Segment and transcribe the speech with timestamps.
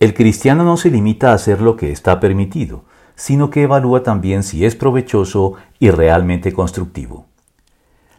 [0.00, 2.84] El cristiano no se limita a hacer lo que está permitido,
[3.16, 7.26] sino que evalúa también si es provechoso y realmente constructivo.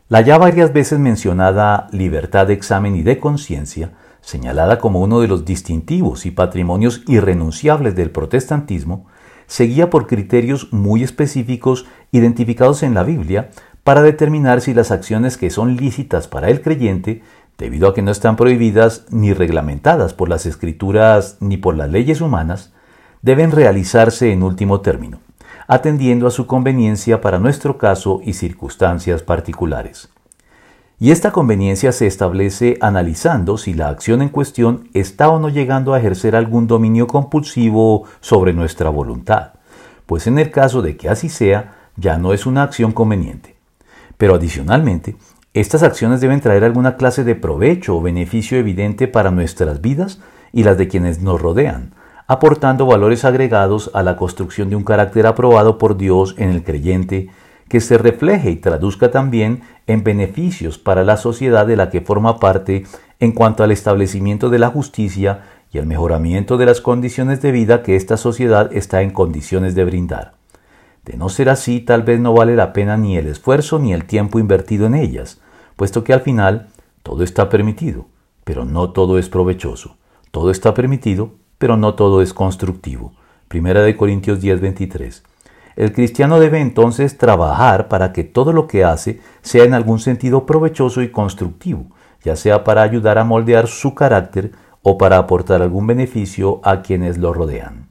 [0.08, 5.28] La ya varias veces mencionada libertad de examen y de conciencia, señalada como uno de
[5.28, 9.08] los distintivos y patrimonios irrenunciables del protestantismo,
[9.48, 13.50] seguía por criterios muy específicos identificados en la Biblia
[13.84, 17.24] para determinar si las acciones que son lícitas para el creyente,
[17.62, 22.20] debido a que no están prohibidas ni reglamentadas por las escrituras ni por las leyes
[22.20, 22.74] humanas,
[23.22, 25.20] deben realizarse en último término,
[25.68, 30.10] atendiendo a su conveniencia para nuestro caso y circunstancias particulares.
[31.00, 35.94] Y esta conveniencia se establece analizando si la acción en cuestión está o no llegando
[35.94, 39.54] a ejercer algún dominio compulsivo sobre nuestra voluntad,
[40.08, 43.56] pues en el caso de que así sea, ya no es una acción conveniente.
[44.18, 45.16] Pero adicionalmente,
[45.54, 50.22] estas acciones deben traer alguna clase de provecho o beneficio evidente para nuestras vidas
[50.54, 51.94] y las de quienes nos rodean,
[52.26, 57.30] aportando valores agregados a la construcción de un carácter aprobado por Dios en el creyente,
[57.68, 62.40] que se refleje y traduzca también en beneficios para la sociedad de la que forma
[62.40, 62.86] parte
[63.20, 67.84] en cuanto al establecimiento de la justicia y el mejoramiento de las condiciones de vida
[67.84, 70.41] que esta sociedad está en condiciones de brindar.
[71.06, 74.06] De no ser así, tal vez no vale la pena ni el esfuerzo ni el
[74.06, 75.42] tiempo invertido en ellas,
[75.76, 76.68] puesto que al final
[77.04, 78.06] todo está permitido,
[78.44, 79.98] pero no todo es provechoso.
[80.32, 83.14] Todo está permitido, pero no todo es constructivo.
[83.48, 85.24] Primera de Corintios 10:23.
[85.76, 90.46] El cristiano debe entonces trabajar para que todo lo que hace sea en algún sentido
[90.46, 91.88] provechoso y constructivo,
[92.24, 94.52] ya sea para ayudar a moldear su carácter
[94.84, 97.88] o para aportar algún beneficio a quienes lo rodean.